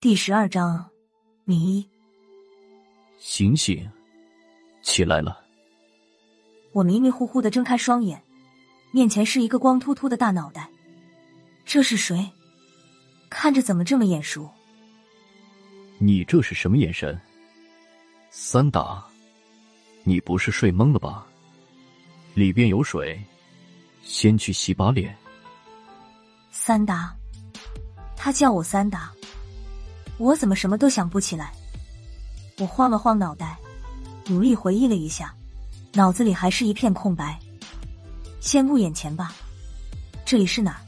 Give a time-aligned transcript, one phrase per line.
[0.00, 0.88] 第十二章，
[1.42, 1.84] 迷。
[3.18, 3.90] 醒醒，
[4.80, 5.44] 起来了！
[6.70, 8.22] 我迷迷糊糊的睁开双眼，
[8.92, 10.70] 面前是一个光秃秃的大脑袋。
[11.64, 12.30] 这是谁？
[13.28, 14.48] 看着怎么这么眼熟？
[15.98, 17.20] 你这是什么眼神？
[18.30, 19.04] 三打，
[20.04, 21.26] 你不是睡懵了吧？
[22.34, 23.20] 里边有水，
[24.04, 25.12] 先去洗把脸。
[26.52, 27.12] 三打，
[28.14, 29.12] 他叫我三达，
[30.18, 31.52] 我怎么什么都想不起来？
[32.58, 33.56] 我晃了晃脑袋，
[34.26, 35.32] 努力回忆了一下，
[35.92, 37.38] 脑子里还是一片空白。
[38.40, 39.32] 先顾眼前吧，
[40.24, 40.80] 这里是哪儿？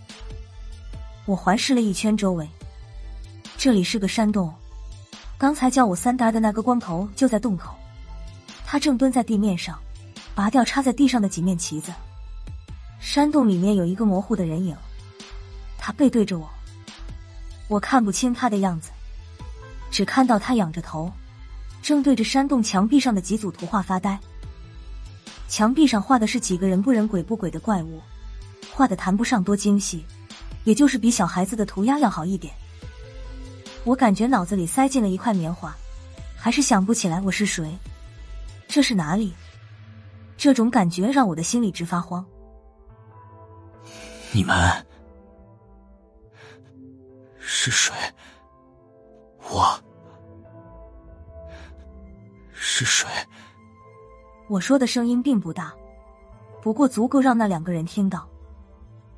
[1.26, 2.48] 我环视了一圈周围，
[3.56, 4.52] 这里是个山洞。
[5.38, 7.74] 刚才叫我三达的那个光头就在洞口，
[8.66, 9.78] 他正蹲在地面上。
[10.32, 11.92] 拔掉插在地上的几面旗子，
[12.98, 14.74] 山洞里面有一个模糊的人影，
[15.76, 16.48] 他背对着我，
[17.68, 18.90] 我看不清他的样子，
[19.90, 21.10] 只看到他仰着头，
[21.82, 24.18] 正对着山洞墙壁上的几组图画发呆。
[25.48, 28.00] 墙壁上画的是几个人不人鬼不鬼的怪物，
[28.72, 30.04] 画的谈不上多精细，
[30.64, 32.54] 也就是比小孩子的涂鸦要好一点。
[33.84, 35.74] 我感觉脑子里塞进了一块棉花，
[36.36, 37.76] 还是想不起来我是谁，
[38.68, 39.34] 这是哪里？
[40.36, 42.24] 这种感觉让我的心里直发慌。
[44.32, 44.86] 你们
[47.38, 47.92] 是谁？
[49.48, 49.80] 我
[52.52, 53.08] 是谁？
[54.48, 55.72] 我说的声音并不大，
[56.60, 58.28] 不过足够让那两个人听到。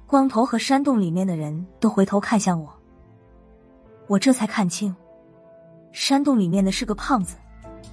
[0.06, 2.70] 光头和山洞里面的人都回头看向我，
[4.06, 4.94] 我这才看清，
[5.90, 7.36] 山洞里面的是个胖子，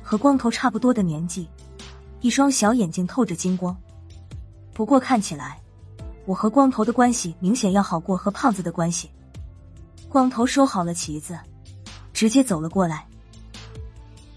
[0.04, 1.50] 和光头差不多的年纪。
[2.20, 3.74] 一双小眼睛透着金光，
[4.74, 5.58] 不过看起来
[6.26, 9.10] 我和光头的关系明显要好过和胖子的关系。
[10.10, 11.40] 光头收好了旗子，
[12.20, 13.08] 直接走了过来。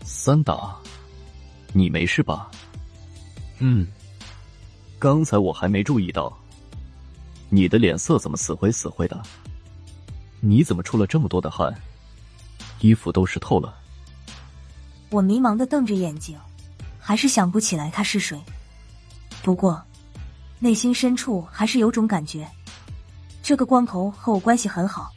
[0.04, 0.72] 三打，
[1.72, 2.48] 你没事吧？
[3.58, 3.84] 嗯，
[5.00, 6.32] 刚才我还没注意到，
[7.48, 9.20] 你的脸色怎么死灰死灰的？
[10.38, 11.74] 你怎么出了这么多的汗？
[12.78, 13.74] 衣服都湿透了。
[15.10, 16.38] 我迷茫的瞪着眼睛。
[17.00, 18.40] 还是想不起来他是谁，
[19.42, 19.82] 不过
[20.60, 22.48] 内心深处还是有种感觉，
[23.42, 25.10] 这个光头和我关系很好，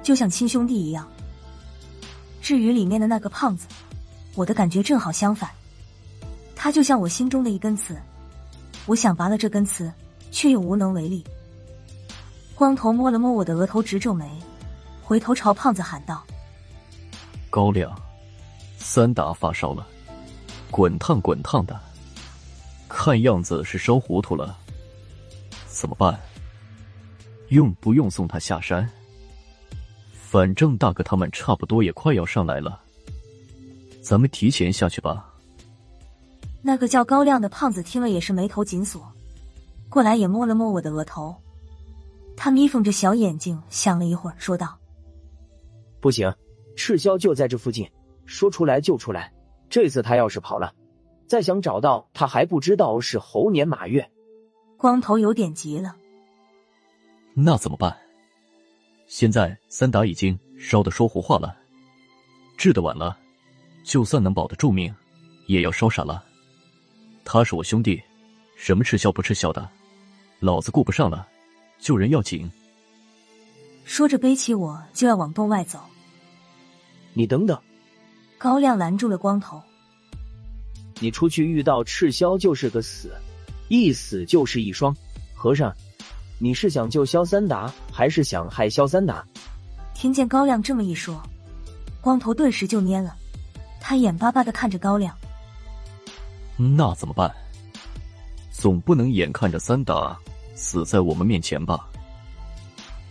[0.00, 1.04] 就像亲兄弟一样。
[2.44, 3.66] 至于里面的那个胖子，
[4.34, 5.48] 我的感觉正好相反，
[6.54, 7.96] 他就像我心中的一根刺，
[8.84, 9.90] 我想拔了这根刺，
[10.30, 11.24] 却又无能为力。
[12.54, 14.30] 光头摸了摸我的额头，直皱眉，
[15.02, 16.22] 回头朝胖子喊道
[17.48, 17.90] ：“高粱，
[18.76, 19.88] 三打发烧了。”
[20.70, 21.80] 滚烫滚烫的，
[22.90, 24.54] 看样子是烧糊涂了。
[25.66, 26.20] 怎么办？
[27.48, 28.86] 用不用送他下山？
[30.34, 32.80] 反正大哥他们差不多也快要上来了，
[34.02, 35.32] 咱们提前下去吧。
[36.60, 39.00] 那个叫高亮的胖子听了也是眉头紧锁，
[39.88, 41.36] 过来也摸了摸我的额头。
[42.36, 44.76] 他眯缝着小眼睛，想了一会儿，说道
[46.02, 46.34] ：“不行，
[46.74, 47.88] 赤霄就在这附近，
[48.26, 49.32] 说出来就出来。”
[49.70, 50.74] 这次他要是跑了，
[51.28, 54.10] 再想找到他还不知道是猴年马月。
[54.76, 55.94] 光头有点急了，
[57.34, 57.96] 那怎么办？
[59.06, 61.56] 现在三达已经烧得说胡话了，
[62.56, 63.16] 治得晚了，
[63.84, 64.94] 就算能保得住命，
[65.46, 66.24] 也要烧傻了。
[67.24, 68.00] 他是我兄弟，
[68.56, 69.68] 什么吃消不吃消的，
[70.40, 71.26] 老子顾不上了，
[71.78, 72.50] 救人要紧。
[73.84, 75.78] 说着背起我就要往洞外走，
[77.12, 77.58] 你等等。
[78.38, 79.62] 高亮拦住了光头
[81.00, 83.12] ：“你出去遇到赤霄就是个死，
[83.68, 84.94] 一死就是一双。
[85.34, 85.74] 和尚，
[86.38, 89.24] 你是想救萧三达，还是想害萧三达？”
[89.94, 91.22] 听见高亮这么一说，
[92.00, 93.14] 光头顿时就蔫了，
[93.80, 95.16] 他眼巴巴的看着高亮
[96.56, 97.32] ：“那怎么办？
[98.50, 100.16] 总不能眼看着三达
[100.54, 101.88] 死在我们面前吧？”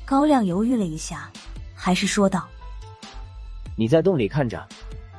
[0.06, 1.32] 高亮犹豫了一下，
[1.74, 2.46] 还是说道
[3.76, 4.68] ：“你在洞里看着。”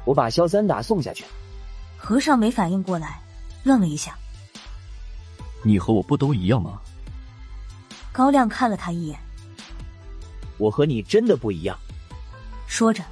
[0.04, 1.24] 我把萧三达送下去。
[1.96, 3.22] 和尚没反应过来，
[3.62, 4.14] 愣了一下。
[5.62, 6.78] 你和我不都一样吗？
[8.14, 9.18] 高亮看了他一眼。
[10.56, 11.76] 我和你真的不一样。
[12.68, 13.02] 说着，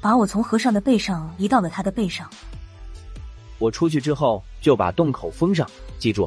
[0.00, 2.26] 把我从和尚的背上移到了他的背上。
[3.58, 6.26] 我出去之后就把洞口封上，记住，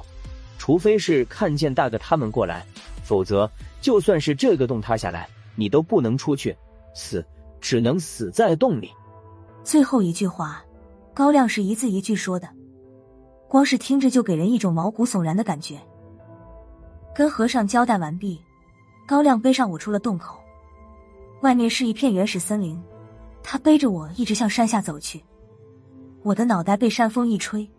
[0.60, 2.64] 除非是看见大哥他们过来，
[3.04, 3.50] 否则
[3.82, 6.56] 就算是这个洞塌下来，你都不能出去，
[6.94, 7.26] 死
[7.60, 8.92] 只能死在洞里。
[9.64, 10.64] 最后一句话，
[11.16, 12.48] 高亮是一字一句说的，
[13.48, 15.80] 光是听着就给人一种毛骨悚然的感觉。
[17.20, 18.42] 跟和尚交代完毕，
[19.06, 20.40] 高亮背上我出了洞口，
[21.42, 22.82] 外面是一片原始森林，
[23.44, 25.22] 他背着我一直向山下走去。
[26.24, 27.70] 我的脑袋被山风一吹，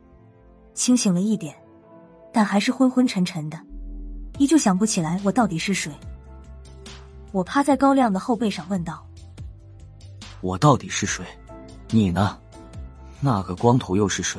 [0.75, 1.57] 清醒了一点，
[2.31, 3.59] 但还是昏昏沉沉的，
[4.37, 5.91] 依旧想不起来我到底是谁。
[7.33, 9.03] 我趴在高亮的后背上问道
[10.43, 11.25] ：“我到底是谁？
[11.89, 12.39] 你呢？
[13.23, 14.39] 那个光头又是谁？”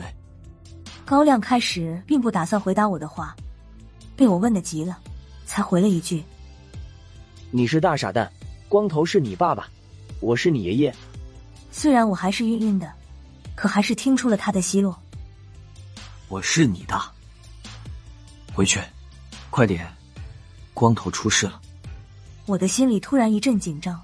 [1.04, 3.36] 高亮开始并不打算回答我的话，
[4.15, 4.97] 被我问的急了，
[5.45, 6.23] 才回了一句
[7.51, 8.31] ：“你是大傻蛋，
[8.69, 9.67] 光头是你爸爸，
[10.19, 10.95] 我是你爷爷。”
[11.71, 12.91] 虽然我还是晕晕的，
[13.55, 14.97] 可还是听出了他的奚落。
[16.27, 16.99] 我是你的，
[18.53, 18.79] 回去，
[19.49, 19.87] 快点，
[20.73, 21.61] 光头出事了。
[22.45, 23.99] 我的心里突然一阵紧张，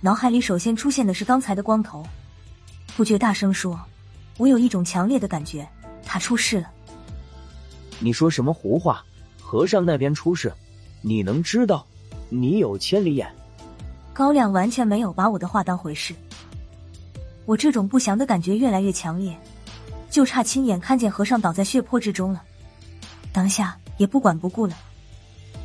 [0.00, 2.06] 脑海里首先出现的是刚才的光头，
[2.96, 3.78] 不觉大声说
[4.38, 5.68] ：“我有一种强烈的感觉，
[6.04, 6.70] 他出事了。”
[8.00, 9.04] 你说什么胡话？
[9.50, 10.52] 和尚那边出事，
[11.00, 11.86] 你能知道？
[12.28, 13.26] 你有千里眼。
[14.12, 16.14] 高亮完全没有把我的话当回事。
[17.46, 19.34] 我这种不祥的感觉越来越强烈，
[20.10, 22.42] 就差亲眼看见和尚倒在血泊之中了。
[23.32, 24.76] 当下也不管不顾了，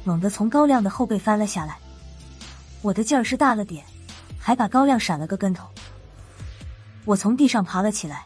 [0.05, 1.77] 猛地从高亮的后背翻了下来。
[2.81, 3.83] 我的劲儿是大了点，
[4.39, 5.67] 还把高亮闪了个跟头。
[7.03, 8.25] 我从地上爬了起来，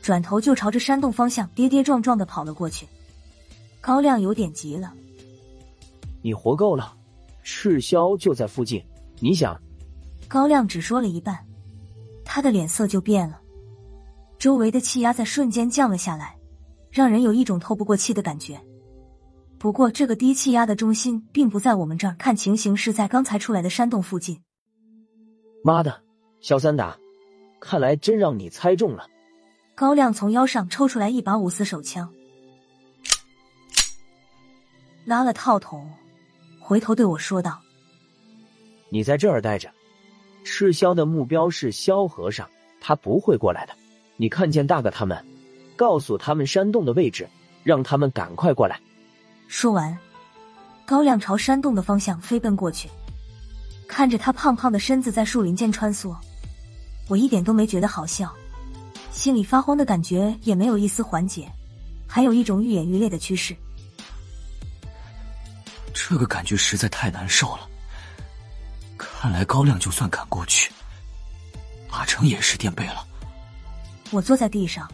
[0.00, 2.86] 转头就朝着山洞方向跌跌撞撞的跑了过去。
[3.86, 4.92] 高亮有点急了
[6.20, 6.92] ：“你活够了，
[7.44, 8.84] 赤霄就在附近，
[9.20, 9.56] 你想？”
[10.26, 11.38] 高亮只说了一半。
[12.24, 13.40] 他的脸色就变了，
[14.40, 16.36] 周围的气压在瞬间降了下来，
[16.90, 18.60] 让人有一种透不过气的感觉。
[19.56, 24.40] 不过，这个低气压的中心并不在我们这儿，看情形是在刚才出来的山洞附近。
[25.62, 26.02] 妈的，
[26.40, 26.98] 小三打，
[27.60, 29.06] 看来真让你猜中了。
[29.76, 32.12] 高亮从腰上抽出来一把五四手枪，
[35.06, 35.88] 拉了套筒，
[36.58, 37.60] 回头对我说道
[38.90, 39.70] ：“你在这儿待着。”
[40.42, 42.48] 赤霄的目标是萧和尚，
[42.80, 43.72] 他不会过来的。
[44.16, 45.24] 你看见大哥他们，
[45.76, 47.28] 告诉他们山洞的位置，
[47.62, 48.80] 让他们赶快过来。
[49.46, 49.96] 说完，
[50.84, 52.88] 高亮朝山洞的方向飞奔过去。
[53.86, 56.16] 看着他胖胖的身子在树林间穿梭，
[57.08, 58.34] 我一点都没觉得好笑，
[59.12, 61.48] 心里发慌的感觉也没有一丝缓解，
[62.08, 63.54] 还有一种愈演愈烈的趋势。
[66.08, 67.68] 这个感觉实在太难受了。
[68.96, 70.70] 看来高亮就算赶过去，
[71.90, 73.04] 八成也是垫背了。
[74.12, 74.88] 我坐在地上，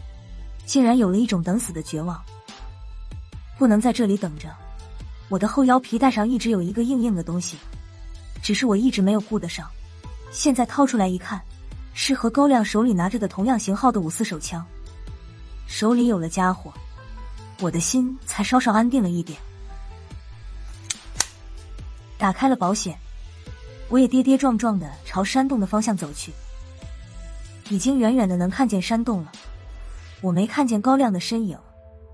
[0.65, 2.19] 竟然有了一种等死的绝望。
[3.59, 4.49] 不能在这里等着，
[5.29, 7.57] 我的后腰皮带上一直有一个硬硬的东西，
[8.41, 9.69] 只是我一直没有顾得上。
[10.31, 11.39] 现在掏出来一看，
[11.93, 14.65] 是和高亮手里拿着的同样型号的五四手枪。
[15.67, 16.73] 手里有了家伙，
[17.59, 19.39] 我的心才稍稍安定了一点。
[22.23, 22.97] 打开了保险。
[23.89, 26.31] 我也跌跌撞撞的朝山洞的方向走去，
[27.67, 29.31] 已经远远的能看见山洞了。
[30.21, 31.59] 我没看见高亮的身影，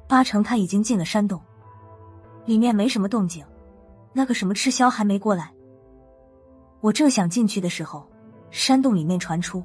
[0.07, 1.39] 八成他已经进了山洞。
[2.47, 3.45] 里面没什么动静，
[4.11, 5.53] 那个什么赤霄还没过来。
[6.81, 8.09] 我正想进去的时候，
[8.49, 9.63] 山洞里面传出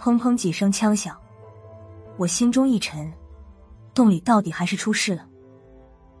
[0.00, 1.14] 砰砰几声枪响，
[2.16, 3.12] 我心中一沉，
[3.92, 5.28] 洞里到底还是出事了。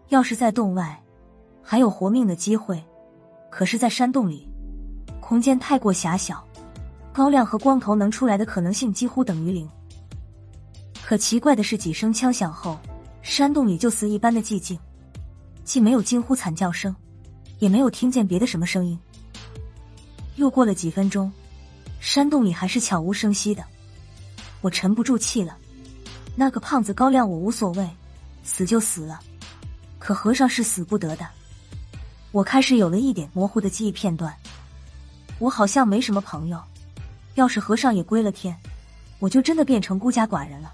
[0.08, 1.00] 要是在洞外。
[1.62, 2.82] 还有活命的机会，
[3.50, 4.48] 可是，在山洞里，
[5.20, 6.42] 空间太过狭小，
[7.12, 9.68] 高亮和光头能出来的可能性几乎等于零。
[11.04, 12.78] 可奇怪的是，几声枪响后，
[13.20, 14.78] 山洞里就死一般的寂静，
[15.62, 16.96] 既没有惊呼惨叫声，
[17.58, 18.98] 也没有听见别的什么声音。
[20.36, 21.30] 又过了几分钟，
[22.00, 23.62] 山洞里还是悄无声息的。
[24.62, 25.54] 我沉不住气了。
[26.34, 27.86] 那个胖子高亮，我无所谓，
[28.42, 29.20] 死就死了，
[29.98, 31.26] 可和尚是死不得的。
[32.30, 34.34] 我开始有了一点模糊的记忆片段，
[35.38, 36.62] 我好像没什么朋友。
[37.34, 38.56] 要是和尚也归了天，
[39.18, 40.72] 我就真的变成孤家寡人了。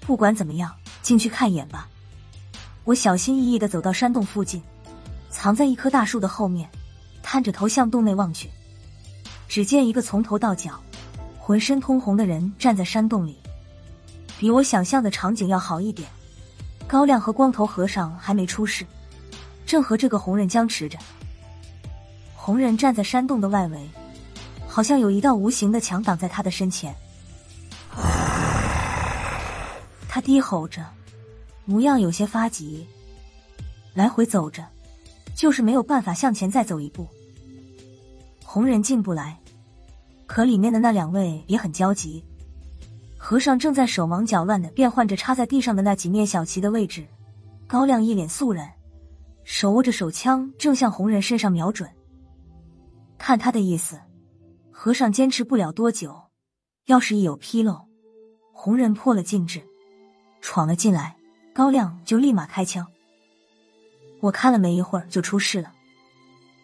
[0.00, 1.88] 不管怎么样，进去看一眼吧。
[2.84, 4.62] 我小心翼翼的走到山洞附近，
[5.30, 6.68] 藏在一棵大树的后面，
[7.22, 8.50] 探着头向洞内望去。
[9.48, 10.80] 只见一个从头到脚
[11.38, 13.36] 浑身通红的人站在山洞里，
[14.38, 16.08] 比我想象的场景要好一点。
[16.90, 18.84] 高亮和光头和尚还没出事。
[19.64, 20.98] 正和这个红人僵持着，
[22.34, 23.88] 红人站在山洞的外围，
[24.66, 26.92] 好像有一道无形的墙挡在他的身前。
[30.08, 30.84] 他低吼着，
[31.64, 32.84] 模样有些发急，
[33.94, 34.66] 来回走着，
[35.36, 37.06] 就是没有办法向前再走一步。
[38.44, 39.38] 红人进不来，
[40.26, 42.24] 可里面的那两位也很焦急。
[43.22, 47.06] 和尚正在手忙脚乱的变换着插在地上的那几面小旗的位置。
[47.66, 48.72] 高亮一脸肃然。
[49.44, 51.88] 手握着手枪，正向红人身上瞄准。
[53.18, 54.00] 看他的意思，
[54.70, 56.18] 和尚坚持不了多久。
[56.86, 57.86] 要是一有纰漏，
[58.52, 59.60] 红人破了禁制，
[60.40, 61.14] 闯了进来，
[61.52, 62.86] 高亮就立马开枪。
[64.20, 65.72] 我看了没一会儿就出事了。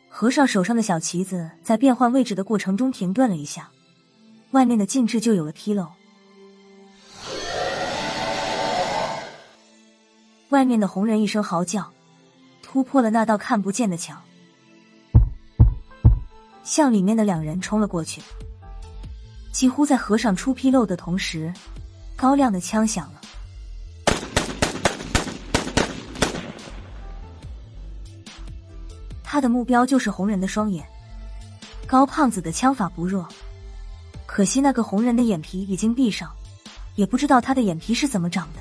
[0.08, 3.70] 和尚手上的小旗子在变换位置的过程中停顿了一下，
[4.52, 5.86] 外面的禁制就有了纰漏。
[10.56, 11.92] 外面的红人一声嚎叫，
[12.62, 14.18] 突破了那道看不见的墙，
[16.64, 18.22] 向里面的两人冲了过去。
[19.52, 21.52] 几乎在和尚出纰漏的同时，
[22.16, 23.20] 高亮的枪响了。
[29.22, 30.86] 他的目标就是红人的双眼。
[31.86, 33.28] 高胖子的枪法不弱，
[34.24, 36.34] 可惜那个红人的眼皮已经闭上，
[36.94, 38.60] 也不知道他的眼皮是怎么长的。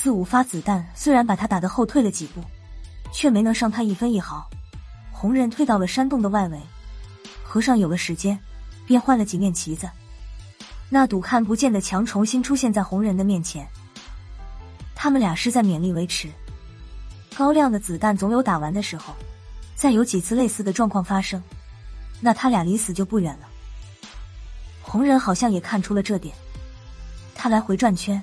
[0.00, 2.40] 四五发子弹虽然把他打得后退了几步，
[3.12, 4.48] 却没能伤他一分一毫。
[5.10, 6.60] 红人退到了山洞的外围，
[7.42, 8.38] 和尚有了时间，
[8.86, 9.90] 便换了几面旗子。
[10.88, 13.66] 那堵看不见的墙重新出现在红人的面前。
[14.94, 16.28] 他们俩是在勉力维持。
[17.36, 19.12] 高亮的子弹总有打完的时候。
[19.74, 21.40] 再有几次类似的状况发生，
[22.20, 23.48] 那他俩离死就不远了。
[24.82, 26.34] 红人好像也看出了这点，
[27.32, 28.20] 他来回转圈，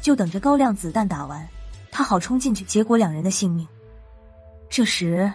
[0.00, 1.46] 就等着高亮子弹打完，
[1.90, 3.66] 他好冲进去结果两人的性命。
[4.68, 5.32] 这时，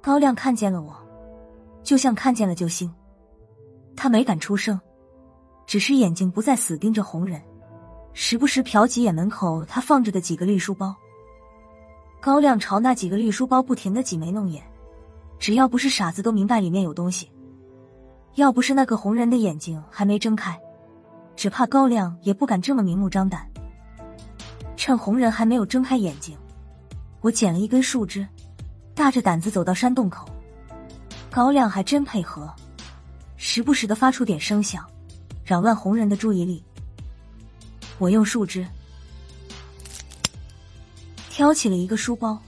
[0.00, 0.96] 高亮看见了我，
[1.82, 2.92] 就像看见了救星，
[3.96, 4.80] 他没敢出声，
[5.66, 7.40] 只是眼睛不再死盯着红人，
[8.12, 10.94] 时不时瞟几眼门口他放着的几个绿书包。
[12.20, 14.62] 高亮朝那几个绿书包不停的挤眉弄眼。
[15.38, 17.30] 只要不是傻子，都明白里面有东西。
[18.34, 20.60] 要不是那个红人的眼睛还没睁开，
[21.34, 23.49] 只怕高亮也不敢这么明目张胆。
[24.80, 26.34] 趁红人还没有睁开眼睛，
[27.20, 28.26] 我捡了一根树枝，
[28.94, 30.26] 大着胆子走到山洞口。
[31.30, 32.50] 高亮还真配合，
[33.36, 34.82] 时不时的发出点声响，
[35.44, 36.64] 扰乱红人的注意力。
[37.98, 38.66] 我用树枝
[41.28, 42.40] 挑起了一个书包，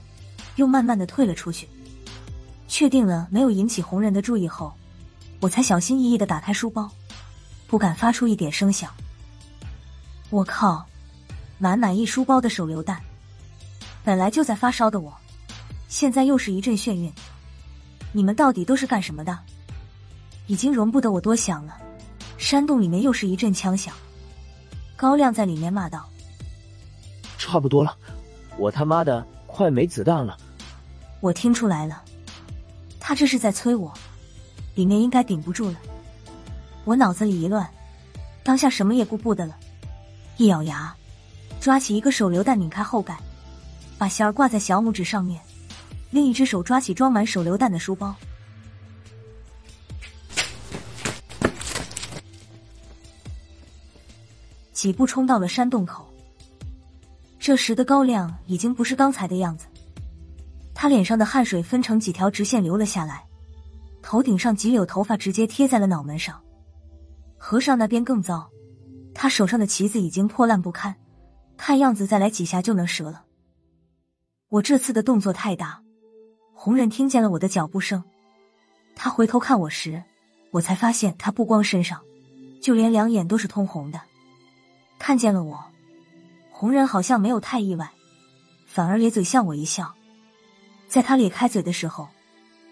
[0.55, 1.69] 又慢慢的退了出去。
[2.67, 4.73] 确定了没有引起红人的注意后，
[5.39, 6.89] 我才小心翼翼的打开书包，
[7.67, 8.91] 不敢发出一点声响。
[10.31, 10.83] 我靠，
[11.57, 13.01] 满满一书包的手榴弹！
[14.03, 15.13] 本来就在发烧的我，
[15.87, 17.11] 现在又是一阵眩晕。
[18.11, 19.37] 你们到底都是干什么的？
[20.47, 21.77] 已经容不得我多想了。
[22.37, 23.93] 山洞里面又是一阵枪响，
[24.97, 26.09] 高亮在里面骂道
[27.39, 27.95] ：“差不多了，
[28.57, 30.37] 我他妈的快没子弹了！”
[31.21, 32.03] 我听出来了。
[32.99, 33.93] 他这是在催我，
[34.75, 35.77] 里面应该顶不住了。
[36.83, 37.69] 我脑子里一乱，
[38.43, 39.55] 当下什么也顾不得了，
[40.35, 40.93] 一咬牙，
[41.63, 43.17] 抓起一个手榴弹，拧开后盖，
[43.97, 45.39] 把弦儿挂在小拇指上面，
[46.11, 48.13] 另一只手抓起装满手榴弹的书包，
[54.73, 56.05] 几步冲到了山洞口。
[57.39, 59.65] 这时的高亮已经不是刚才的样子。
[60.73, 63.23] 他脸上的汗水分成几条直线流了下来，
[64.01, 66.37] 头顶上几绺头发直接贴在了脑门上。
[67.37, 68.49] 和尚那边更糟，
[69.13, 70.93] 他手上的旗子已经破烂不堪，
[71.57, 73.23] 看样子再来几下就能折了。
[74.49, 75.81] 我这次的动作太大，
[76.53, 78.03] 红人听见了我的脚步声，
[78.95, 80.03] 他回头看我时，
[80.51, 82.01] 我才发现他不光身上，
[82.61, 83.99] 就连两眼都是通红的。
[84.99, 85.63] 看见了我，
[86.51, 87.91] 红人好像没有太意外，
[88.65, 89.93] 反而咧嘴向我一笑。
[90.87, 92.07] 在他咧开嘴的时候，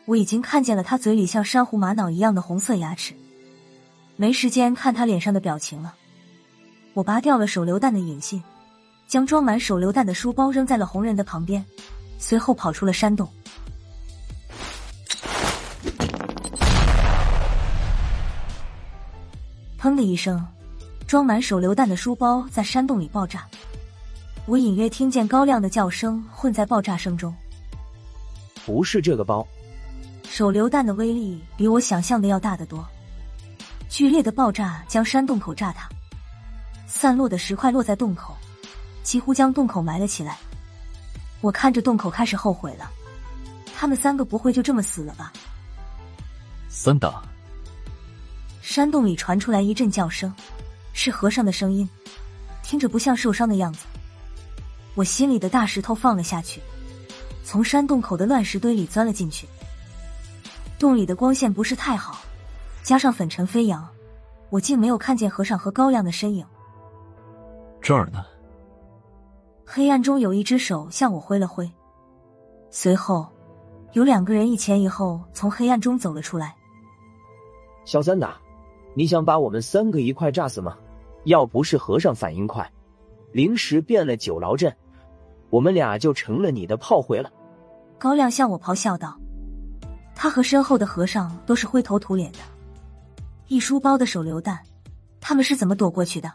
[0.06, 3.16] 我已经看见了他嘴里像珊瑚玛瑙一样的红色牙齿。
[4.16, 5.96] 没时间看他脸上的表情了，
[6.94, 8.44] 我拔掉了手榴弹的引信，
[9.12, 11.66] 将装满手榴弹的书包扔在了红人的旁边，
[12.18, 13.28] 随后跑出了山洞。
[19.78, 20.42] 砰的一声，
[21.06, 23.46] 装满手榴弹的书包在山洞里爆炸。
[24.46, 27.36] 我隐约听见高亮的叫声混在爆炸声中。
[28.66, 29.46] 不是这个包，
[30.24, 32.88] 手榴弹的威力比我想象的要大得多。
[33.90, 35.90] 剧烈的爆炸将山洞口炸塌，
[36.88, 38.38] 散落的石块落在洞口，
[39.04, 40.38] 几乎将洞口埋了起来。
[41.42, 42.90] 我看着洞口开始后悔了，
[43.76, 45.34] 他们三个不会就这么死了吧？
[46.70, 47.22] 三打，
[48.62, 50.34] 山洞里传出来一阵叫声，
[50.94, 51.90] 是和尚的声音，
[52.64, 53.86] 听着不像受伤的样子。
[54.94, 56.62] 我心里的大石头放了下去。
[57.44, 59.48] 从山洞口的乱石堆里钻了进去，
[60.78, 62.22] 洞里的光线不是太好，
[62.84, 63.86] 加上粉尘飞扬，
[64.50, 66.46] 我竟没有看见和尚和高亮的身影。
[67.82, 68.24] 这儿呢？
[69.74, 71.72] 黑暗中有一只手向我挥了挥，
[72.70, 73.26] 随后
[73.94, 76.54] 有两个人一前一后从黑暗中走了出来，
[77.86, 78.34] 小三呐，
[78.96, 80.78] 你想把我们三个一块炸死吗？
[81.24, 82.70] 要不是和尚反应快，
[83.32, 84.76] 临时变了九牢阵，
[85.50, 87.32] 我们俩就成了你的炮灰了。
[87.98, 89.18] 高亮向我咆哮道
[90.14, 92.40] ：“他和身后的和尚都是灰头土脸的，
[93.48, 94.60] 一书包的手榴弹，
[95.22, 96.30] 他们是怎么躲过去的？”